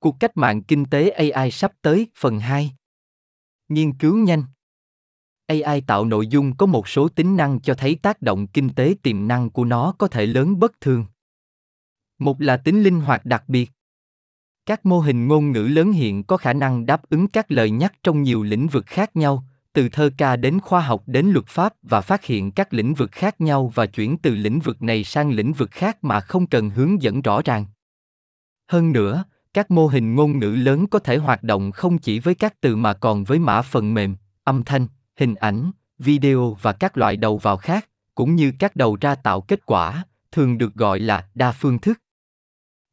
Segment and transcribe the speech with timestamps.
[0.00, 2.72] Cuộc cách mạng kinh tế AI sắp tới, phần 2.
[3.68, 4.44] Nghiên cứu nhanh.
[5.46, 8.94] AI tạo nội dung có một số tính năng cho thấy tác động kinh tế
[9.02, 11.04] tiềm năng của nó có thể lớn bất thường.
[12.18, 13.70] Một là tính linh hoạt đặc biệt.
[14.66, 17.94] Các mô hình ngôn ngữ lớn hiện có khả năng đáp ứng các lời nhắc
[18.02, 21.74] trong nhiều lĩnh vực khác nhau, từ thơ ca đến khoa học đến luật pháp
[21.82, 25.30] và phát hiện các lĩnh vực khác nhau và chuyển từ lĩnh vực này sang
[25.30, 27.66] lĩnh vực khác mà không cần hướng dẫn rõ ràng.
[28.68, 29.24] Hơn nữa,
[29.54, 32.76] các mô hình ngôn ngữ lớn có thể hoạt động không chỉ với các từ
[32.76, 37.38] mà còn với mã phần mềm, âm thanh, hình ảnh, video và các loại đầu
[37.38, 41.52] vào khác, cũng như các đầu ra tạo kết quả, thường được gọi là đa
[41.52, 41.98] phương thức.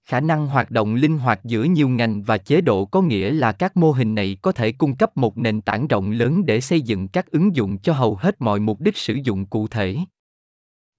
[0.06, 3.52] Khả năng hoạt động linh hoạt giữa nhiều ngành và chế độ có nghĩa là
[3.52, 6.82] các mô hình này có thể cung cấp một nền tảng rộng lớn để xây
[6.82, 9.98] dựng các ứng dụng cho hầu hết mọi mục đích sử dụng cụ thể.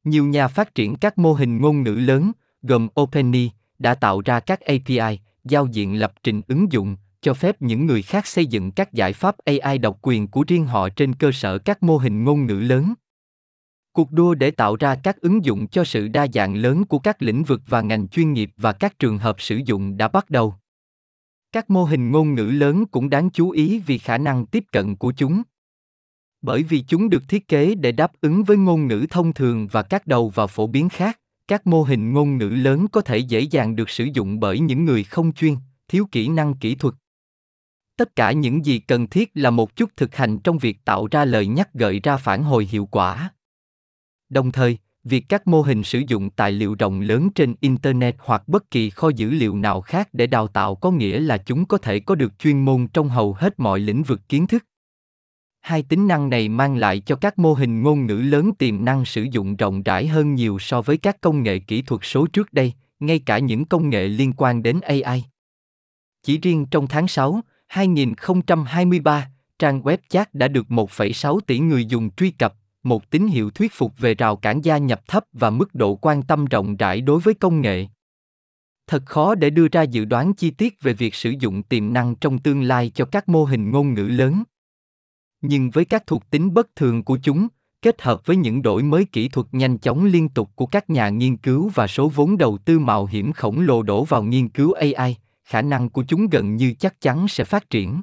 [0.05, 4.41] Nhiều nhà phát triển các mô hình ngôn ngữ lớn, gồm OpenAI, đã tạo ra
[4.41, 8.71] các API, giao diện lập trình ứng dụng, cho phép những người khác xây dựng
[8.71, 12.25] các giải pháp AI độc quyền của riêng họ trên cơ sở các mô hình
[12.25, 12.95] ngôn ngữ lớn.
[13.93, 17.23] Cuộc đua để tạo ra các ứng dụng cho sự đa dạng lớn của các
[17.23, 20.55] lĩnh vực và ngành chuyên nghiệp và các trường hợp sử dụng đã bắt đầu.
[21.53, 24.97] Các mô hình ngôn ngữ lớn cũng đáng chú ý vì khả năng tiếp cận
[24.97, 25.43] của chúng.
[26.43, 29.83] Bởi vì chúng được thiết kế để đáp ứng với ngôn ngữ thông thường và
[29.83, 33.41] các đầu vào phổ biến khác, các mô hình ngôn ngữ lớn có thể dễ
[33.41, 35.57] dàng được sử dụng bởi những người không chuyên,
[35.89, 36.95] thiếu kỹ năng kỹ thuật.
[37.97, 41.25] Tất cả những gì cần thiết là một chút thực hành trong việc tạo ra
[41.25, 43.31] lời nhắc gợi ra phản hồi hiệu quả.
[44.29, 48.49] Đồng thời, việc các mô hình sử dụng tài liệu rộng lớn trên internet hoặc
[48.49, 51.79] bất kỳ kho dữ liệu nào khác để đào tạo có nghĩa là chúng có
[51.79, 54.65] thể có được chuyên môn trong hầu hết mọi lĩnh vực kiến thức
[55.69, 59.05] hai tính năng này mang lại cho các mô hình ngôn ngữ lớn tiềm năng
[59.05, 62.53] sử dụng rộng rãi hơn nhiều so với các công nghệ kỹ thuật số trước
[62.53, 65.25] đây, ngay cả những công nghệ liên quan đến AI.
[66.23, 72.11] Chỉ riêng trong tháng 6, 2023, trang web chat đã được 1,6 tỷ người dùng
[72.11, 75.75] truy cập, một tín hiệu thuyết phục về rào cản gia nhập thấp và mức
[75.75, 77.87] độ quan tâm rộng rãi đối với công nghệ.
[78.87, 82.15] Thật khó để đưa ra dự đoán chi tiết về việc sử dụng tiềm năng
[82.15, 84.43] trong tương lai cho các mô hình ngôn ngữ lớn.
[85.41, 87.49] Nhưng với các thuộc tính bất thường của chúng,
[87.83, 91.09] kết hợp với những đổi mới kỹ thuật nhanh chóng liên tục của các nhà
[91.09, 94.73] nghiên cứu và số vốn đầu tư mạo hiểm khổng lồ đổ vào nghiên cứu
[94.73, 98.03] AI, khả năng của chúng gần như chắc chắn sẽ phát triển.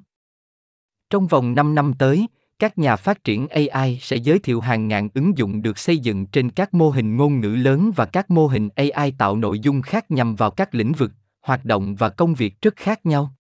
[1.10, 2.28] Trong vòng 5 năm tới,
[2.60, 6.26] các nhà phát triển AI sẽ giới thiệu hàng ngàn ứng dụng được xây dựng
[6.26, 9.82] trên các mô hình ngôn ngữ lớn và các mô hình AI tạo nội dung
[9.82, 13.34] khác nhằm vào các lĩnh vực, hoạt động và công việc rất khác nhau.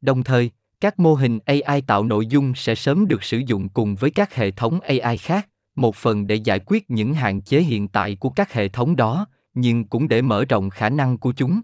[0.00, 3.94] Đồng thời, các mô hình AI tạo nội dung sẽ sớm được sử dụng cùng
[3.94, 7.88] với các hệ thống AI khác, một phần để giải quyết những hạn chế hiện
[7.88, 11.60] tại của các hệ thống đó, nhưng cũng để mở rộng khả năng của chúng.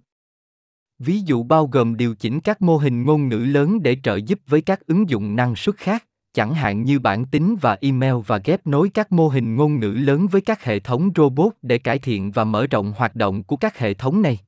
[0.99, 4.41] Ví dụ bao gồm điều chỉnh các mô hình ngôn ngữ lớn để trợ giúp
[4.47, 8.41] với các ứng dụng năng suất khác, chẳng hạn như bản tính và email và
[8.45, 11.99] ghép nối các mô hình ngôn ngữ lớn với các hệ thống robot để cải
[11.99, 14.39] thiện và mở rộng hoạt động của các hệ thống này.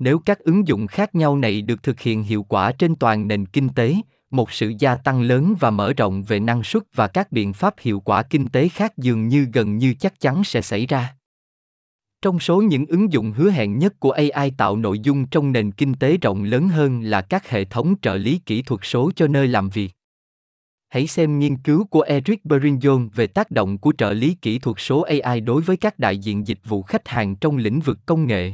[0.00, 3.46] Nếu các ứng dụng khác nhau này được thực hiện hiệu quả trên toàn nền
[3.46, 3.94] kinh tế,
[4.30, 7.74] một sự gia tăng lớn và mở rộng về năng suất và các biện pháp
[7.80, 11.14] hiệu quả kinh tế khác dường như gần như chắc chắn sẽ xảy ra.
[12.22, 15.72] Trong số những ứng dụng hứa hẹn nhất của AI tạo nội dung trong nền
[15.72, 19.26] kinh tế rộng lớn hơn là các hệ thống trợ lý kỹ thuật số cho
[19.26, 19.90] nơi làm việc.
[20.88, 24.76] Hãy xem nghiên cứu của Eric Berinjon về tác động của trợ lý kỹ thuật
[24.78, 28.26] số AI đối với các đại diện dịch vụ khách hàng trong lĩnh vực công
[28.26, 28.52] nghệ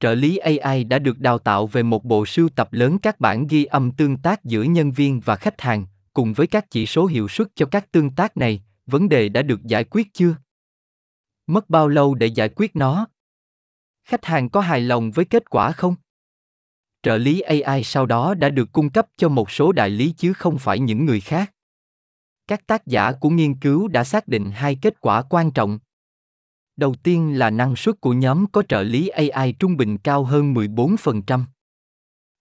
[0.00, 3.46] trợ lý AI đã được đào tạo về một bộ sưu tập lớn các bản
[3.46, 7.06] ghi âm tương tác giữa nhân viên và khách hàng, cùng với các chỉ số
[7.06, 10.34] hiệu suất cho các tương tác này, vấn đề đã được giải quyết chưa?
[11.46, 13.06] Mất bao lâu để giải quyết nó?
[14.04, 15.94] Khách hàng có hài lòng với kết quả không?
[17.02, 20.32] Trợ lý AI sau đó đã được cung cấp cho một số đại lý chứ
[20.32, 21.52] không phải những người khác.
[22.48, 25.78] Các tác giả của nghiên cứu đã xác định hai kết quả quan trọng.
[26.78, 30.54] Đầu tiên là năng suất của nhóm có trợ lý AI trung bình cao hơn
[30.54, 31.44] 14%.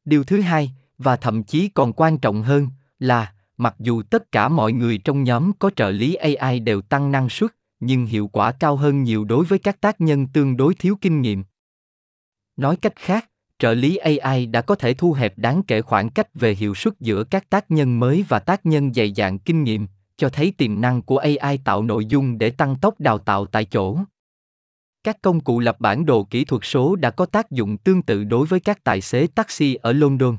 [0.05, 2.67] Điều thứ hai, và thậm chí còn quan trọng hơn,
[2.99, 7.11] là mặc dù tất cả mọi người trong nhóm có trợ lý AI đều tăng
[7.11, 10.73] năng suất, nhưng hiệu quả cao hơn nhiều đối với các tác nhân tương đối
[10.73, 11.43] thiếu kinh nghiệm.
[12.57, 13.29] Nói cách khác,
[13.59, 16.93] trợ lý AI đã có thể thu hẹp đáng kể khoảng cách về hiệu suất
[16.99, 19.87] giữa các tác nhân mới và tác nhân dày dạn kinh nghiệm,
[20.17, 23.65] cho thấy tiềm năng của AI tạo nội dung để tăng tốc đào tạo tại
[23.65, 23.97] chỗ.
[25.07, 28.23] Các công cụ lập bản đồ kỹ thuật số đã có tác dụng tương tự
[28.23, 30.37] đối với các tài xế taxi ở London.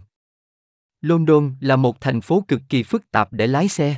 [1.00, 3.96] London là một thành phố cực kỳ phức tạp để lái xe.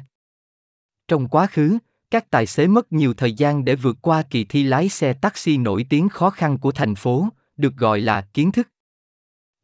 [1.09, 1.79] Trong quá khứ,
[2.11, 5.57] các tài xế mất nhiều thời gian để vượt qua kỳ thi lái xe taxi
[5.57, 8.69] nổi tiếng khó khăn của thành phố, được gọi là kiến thức.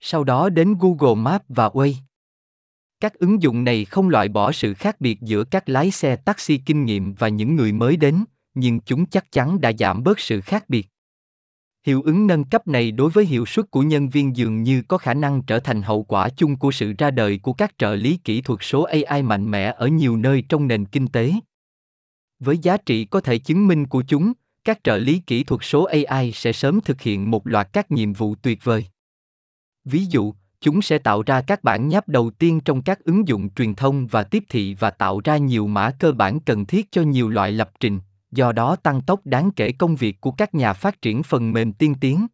[0.01, 1.95] Sau đó đến Google Maps và Waze.
[3.01, 6.59] Các ứng dụng này không loại bỏ sự khác biệt giữa các lái xe taxi
[6.59, 8.25] kinh nghiệm và những người mới đến,
[8.55, 10.87] nhưng chúng chắc chắn đã giảm bớt sự khác biệt.
[11.87, 14.99] Hiệu ứng nâng cấp này đối với hiệu suất của nhân viên dường như có
[14.99, 18.17] khả năng trở thành hậu quả chung của sự ra đời của các trợ lý
[18.25, 21.33] kỹ thuật số AI mạnh mẽ ở nhiều nơi trong nền kinh tế.
[22.39, 24.33] Với giá trị có thể chứng minh của chúng,
[24.65, 28.13] các trợ lý kỹ thuật số AI sẽ sớm thực hiện một loạt các nhiệm
[28.13, 28.87] vụ tuyệt vời.
[29.85, 33.51] Ví dụ, chúng sẽ tạo ra các bản nháp đầu tiên trong các ứng dụng
[33.55, 37.03] truyền thông và tiếp thị và tạo ra nhiều mã cơ bản cần thiết cho
[37.03, 38.01] nhiều loại lập trình,
[38.37, 41.73] do đó tăng tốc đáng kể công việc của các nhà phát triển phần mềm
[41.73, 42.27] tiên tiến.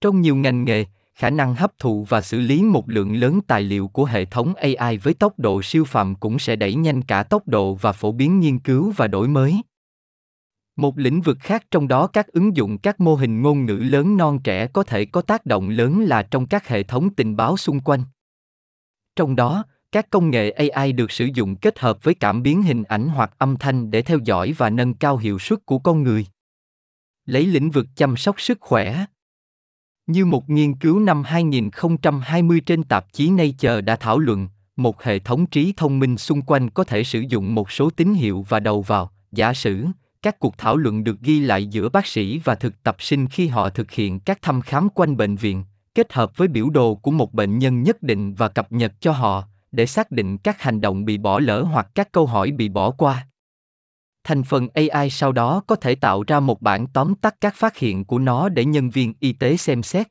[0.00, 0.84] Trong nhiều ngành nghề,
[1.14, 4.54] khả năng hấp thụ và xử lý một lượng lớn tài liệu của hệ thống
[4.54, 8.12] AI với tốc độ siêu phàm cũng sẽ đẩy nhanh cả tốc độ và phổ
[8.12, 9.62] biến nghiên cứu và đổi mới.
[10.76, 14.16] Một lĩnh vực khác trong đó các ứng dụng các mô hình ngôn ngữ lớn
[14.16, 17.56] non trẻ có thể có tác động lớn là trong các hệ thống tình báo
[17.56, 18.02] xung quanh.
[19.16, 22.82] Trong đó, các công nghệ AI được sử dụng kết hợp với cảm biến hình
[22.82, 26.26] ảnh hoặc âm thanh để theo dõi và nâng cao hiệu suất của con người.
[27.26, 29.04] Lấy lĩnh vực chăm sóc sức khỏe.
[30.06, 35.18] Như một nghiên cứu năm 2020 trên tạp chí Nature đã thảo luận, một hệ
[35.18, 38.60] thống trí thông minh xung quanh có thể sử dụng một số tín hiệu và
[38.60, 39.86] đầu vào, giả sử,
[40.22, 43.46] các cuộc thảo luận được ghi lại giữa bác sĩ và thực tập sinh khi
[43.46, 47.10] họ thực hiện các thăm khám quanh bệnh viện, kết hợp với biểu đồ của
[47.10, 50.80] một bệnh nhân nhất định và cập nhật cho họ, để xác định các hành
[50.80, 53.28] động bị bỏ lỡ hoặc các câu hỏi bị bỏ qua.
[54.24, 57.76] Thành phần AI sau đó có thể tạo ra một bản tóm tắt các phát
[57.76, 60.08] hiện của nó để nhân viên y tế xem xét.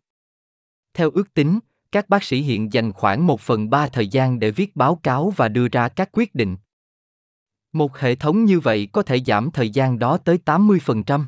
[0.93, 1.59] Theo ước tính,
[1.91, 5.29] các bác sĩ hiện dành khoảng một phần ba thời gian để viết báo cáo
[5.29, 6.57] và đưa ra các quyết định.
[7.73, 11.25] Một hệ thống như vậy có thể giảm thời gian đó tới 80%.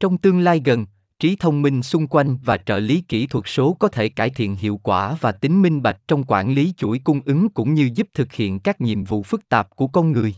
[0.00, 0.86] Trong tương lai gần,
[1.18, 4.56] trí thông minh xung quanh và trợ lý kỹ thuật số có thể cải thiện
[4.56, 8.08] hiệu quả và tính minh bạch trong quản lý chuỗi cung ứng cũng như giúp
[8.14, 10.34] thực hiện các nhiệm vụ phức tạp của con người.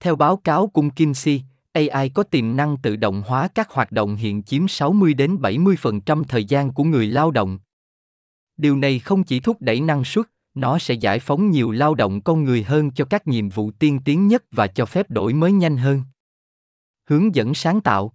[0.00, 1.42] Theo báo cáo của Kinsey,
[1.72, 6.24] AI có tiềm năng tự động hóa các hoạt động hiện chiếm 60 đến 70%
[6.24, 7.58] thời gian của người lao động.
[8.56, 12.20] Điều này không chỉ thúc đẩy năng suất, nó sẽ giải phóng nhiều lao động
[12.20, 15.52] con người hơn cho các nhiệm vụ tiên tiến nhất và cho phép đổi mới
[15.52, 16.02] nhanh hơn.
[17.08, 18.12] Hướng dẫn sáng tạo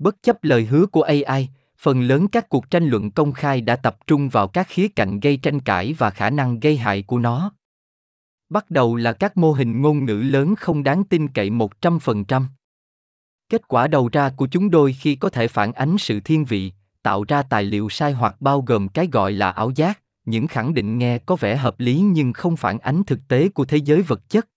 [0.00, 1.48] Bất chấp lời hứa của AI,
[1.78, 5.20] phần lớn các cuộc tranh luận công khai đã tập trung vào các khía cạnh
[5.20, 7.52] gây tranh cãi và khả năng gây hại của nó.
[8.48, 12.44] Bắt đầu là các mô hình ngôn ngữ lớn không đáng tin cậy 100%.
[13.48, 16.72] Kết quả đầu ra của chúng đôi khi có thể phản ánh sự thiên vị,
[17.02, 20.74] tạo ra tài liệu sai hoặc bao gồm cái gọi là ảo giác, những khẳng
[20.74, 24.02] định nghe có vẻ hợp lý nhưng không phản ánh thực tế của thế giới
[24.02, 24.48] vật chất.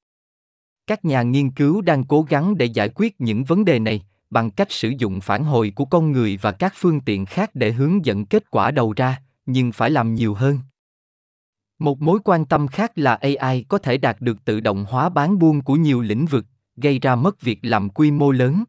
[0.87, 4.51] Các nhà nghiên cứu đang cố gắng để giải quyết những vấn đề này, bằng
[4.51, 8.05] cách sử dụng phản hồi của con người và các phương tiện khác để hướng
[8.05, 10.59] dẫn kết quả đầu ra, nhưng phải làm nhiều hơn.
[11.79, 15.39] Một mối quan tâm khác là AI có thể đạt được tự động hóa bán
[15.39, 16.45] buôn của nhiều lĩnh vực,
[16.75, 18.63] gây ra mất việc làm quy mô lớn.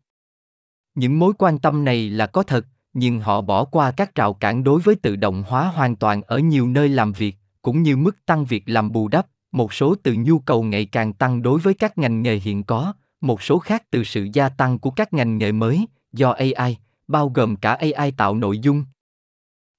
[0.95, 4.65] Những mối quan tâm này là có thật, nhưng họ bỏ qua các rào cản
[4.65, 8.27] đối với tự động hóa hoàn toàn ở nhiều nơi làm việc, cũng như mức
[8.27, 11.75] tăng việc làm bù đắp, một số từ nhu cầu ngày càng tăng đối với
[11.75, 12.93] các ngành nghề hiện có,
[13.25, 16.77] một số khác từ sự gia tăng của các ngành nghề mới do AI,
[17.09, 18.85] bao gồm cả AI tạo nội dung.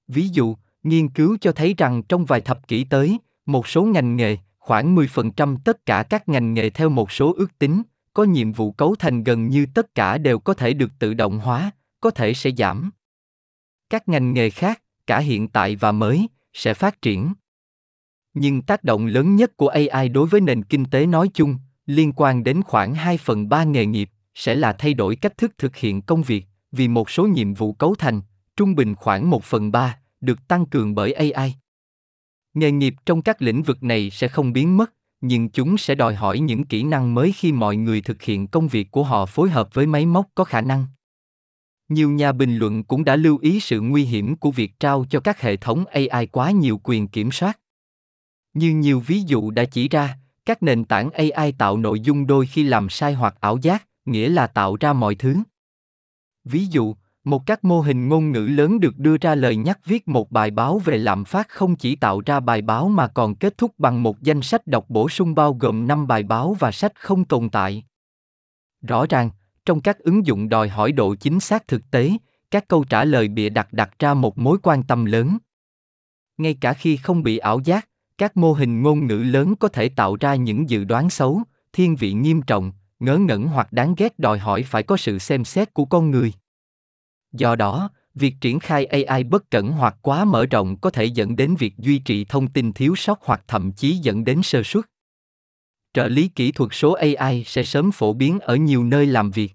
[0.07, 4.15] Ví dụ, nghiên cứu cho thấy rằng trong vài thập kỷ tới, một số ngành
[4.15, 7.81] nghề, khoảng 10% tất cả các ngành nghề theo một số ước tính,
[8.13, 11.39] có nhiệm vụ cấu thành gần như tất cả đều có thể được tự động
[11.39, 11.71] hóa,
[12.01, 12.91] có thể sẽ giảm.
[13.89, 17.33] Các ngành nghề khác, cả hiện tại và mới, sẽ phát triển.
[18.33, 22.11] Nhưng tác động lớn nhất của AI đối với nền kinh tế nói chung, liên
[22.15, 25.75] quan đến khoảng 2 phần 3 nghề nghiệp, sẽ là thay đổi cách thức thực
[25.75, 28.21] hiện công việc, vì một số nhiệm vụ cấu thành,
[28.57, 31.55] trung bình khoảng 1 phần 3, được tăng cường bởi AI.
[32.53, 36.15] Nghề nghiệp trong các lĩnh vực này sẽ không biến mất, nhưng chúng sẽ đòi
[36.15, 39.49] hỏi những kỹ năng mới khi mọi người thực hiện công việc của họ phối
[39.49, 40.85] hợp với máy móc có khả năng.
[41.89, 45.19] Nhiều nhà bình luận cũng đã lưu ý sự nguy hiểm của việc trao cho
[45.19, 47.59] các hệ thống AI quá nhiều quyền kiểm soát.
[48.53, 52.45] Như nhiều ví dụ đã chỉ ra, các nền tảng AI tạo nội dung đôi
[52.45, 55.35] khi làm sai hoặc ảo giác, nghĩa là tạo ra mọi thứ.
[56.43, 60.07] Ví dụ, một các mô hình ngôn ngữ lớn được đưa ra lời nhắc viết
[60.07, 63.57] một bài báo về lạm phát không chỉ tạo ra bài báo mà còn kết
[63.57, 66.91] thúc bằng một danh sách đọc bổ sung bao gồm 5 bài báo và sách
[66.95, 67.83] không tồn tại.
[68.81, 69.29] Rõ ràng,
[69.65, 72.11] trong các ứng dụng đòi hỏi độ chính xác thực tế,
[72.51, 75.37] các câu trả lời bịa đặt đặt ra một mối quan tâm lớn.
[76.37, 77.87] Ngay cả khi không bị ảo giác,
[78.17, 81.41] các mô hình ngôn ngữ lớn có thể tạo ra những dự đoán xấu,
[81.73, 85.45] thiên vị nghiêm trọng, ngớ ngẩn hoặc đáng ghét đòi hỏi phải có sự xem
[85.45, 86.33] xét của con người.
[87.31, 91.35] Do đó, việc triển khai ai bất cẩn hoặc quá mở rộng có thể dẫn
[91.35, 94.85] đến việc duy trì thông tin thiếu sót hoặc thậm chí dẫn đến sơ suất
[95.93, 99.53] trợ lý kỹ thuật số ai sẽ sớm phổ biến ở nhiều nơi làm việc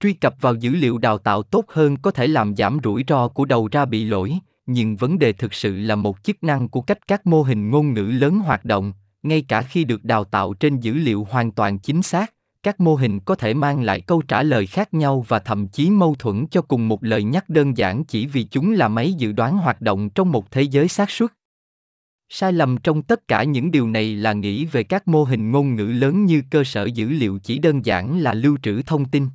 [0.00, 3.28] truy cập vào dữ liệu đào tạo tốt hơn có thể làm giảm rủi ro
[3.28, 4.38] của đầu ra bị lỗi
[4.68, 7.94] nhưng vấn đề thực sự là một chức năng của cách các mô hình ngôn
[7.94, 8.92] ngữ lớn hoạt động.
[9.22, 12.94] Ngay cả khi được đào tạo trên dữ liệu hoàn toàn chính xác, các mô
[12.94, 16.46] hình có thể mang lại câu trả lời khác nhau và thậm chí mâu thuẫn
[16.46, 19.80] cho cùng một lời nhắc đơn giản chỉ vì chúng là máy dự đoán hoạt
[19.80, 21.32] động trong một thế giới xác suất.
[22.28, 25.74] Sai lầm trong tất cả những điều này là nghĩ về các mô hình ngôn
[25.74, 29.28] ngữ lớn như cơ sở dữ liệu chỉ đơn giản là lưu trữ thông tin.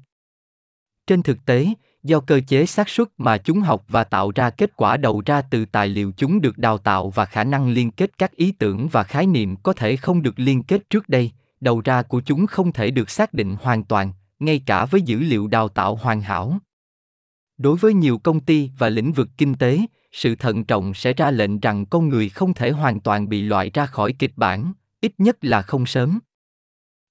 [1.08, 1.68] Trên thực tế
[2.03, 5.41] do cơ chế xác suất mà chúng học và tạo ra kết quả đầu ra
[5.41, 8.88] từ tài liệu chúng được đào tạo và khả năng liên kết các ý tưởng
[8.88, 11.31] và khái niệm có thể không được liên kết trước đây,
[11.62, 15.19] đầu ra của chúng không thể được xác định hoàn toàn, ngay cả với dữ
[15.19, 16.57] liệu đào tạo hoàn hảo.
[17.57, 19.79] Đối với nhiều công ty và lĩnh vực kinh tế,
[20.12, 23.72] sự thận trọng sẽ ra lệnh rằng con người không thể hoàn toàn bị loại
[23.74, 26.19] ra khỏi kịch bản, ít nhất là không sớm.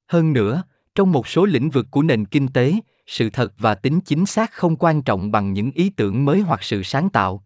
[0.08, 0.62] Hơn nữa,
[0.94, 2.74] trong một số lĩnh vực của nền kinh tế
[3.12, 6.62] sự thật và tính chính xác không quan trọng bằng những ý tưởng mới hoặc
[6.62, 7.44] sự sáng tạo.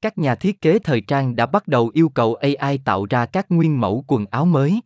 [0.00, 3.46] Các nhà thiết kế thời trang đã bắt đầu yêu cầu ai tạo ra các
[3.48, 4.80] nguyên mẫu quần áo mới.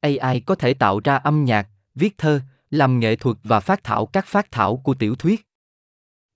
[0.00, 2.40] Ai có thể tạo ra âm nhạc, viết thơ,
[2.70, 5.46] làm nghệ thuật và phát thảo các phát thảo của tiểu thuyết.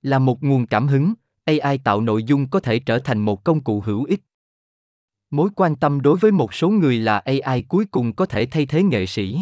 [0.02, 1.14] Là một nguồn cảm hứng
[1.44, 4.20] ai tạo nội dung có thể trở thành một công cụ hữu ích.
[5.30, 8.66] Mối quan tâm đối với một số người là ai cuối cùng có thể thay
[8.66, 9.38] thế nghệ sĩ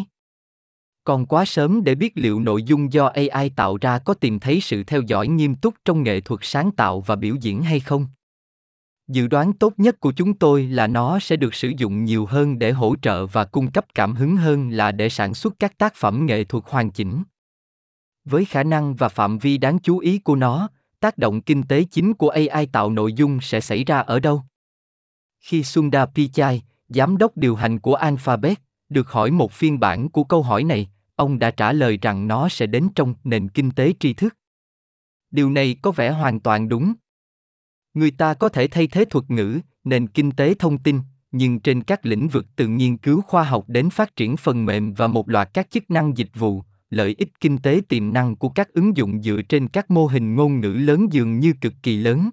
[1.03, 4.61] còn quá sớm để biết liệu nội dung do ai tạo ra có tìm thấy
[4.61, 8.07] sự theo dõi nghiêm túc trong nghệ thuật sáng tạo và biểu diễn hay không?
[9.07, 12.59] Dự đoán tốt nhất của chúng tôi là nó sẽ được sử dụng nhiều hơn
[12.59, 15.95] để hỗ trợ và cung cấp cảm hứng hơn là để sản xuất các tác
[15.95, 17.23] phẩm nghệ thuật hoàn chỉnh.
[18.25, 21.83] Với khả năng và phạm vi đáng chú ý của nó, tác động kinh tế
[21.83, 24.43] chính của ai tạo nội dung sẽ xảy ra ở đâu?
[25.39, 28.59] Khi sundar pichai, giám đốc điều hành của alphabet
[28.91, 32.49] được hỏi một phiên bản của câu hỏi này, ông đã trả lời rằng nó
[32.49, 34.37] sẽ đến trong nền kinh tế tri thức.
[35.31, 36.93] Điều này có vẻ hoàn toàn đúng.
[37.93, 40.99] Người ta có thể thay thế thuật ngữ, nền kinh tế thông tin,
[41.31, 44.93] nhưng trên các lĩnh vực từ nghiên cứu khoa học đến phát triển phần mềm
[44.93, 48.49] và một loạt các chức năng dịch vụ, lợi ích kinh tế tiềm năng của
[48.49, 51.97] các ứng dụng dựa trên các mô hình ngôn ngữ lớn dường như cực kỳ
[51.97, 52.29] lớn.